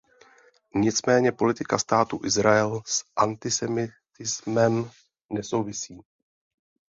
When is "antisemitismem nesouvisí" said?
3.15-5.99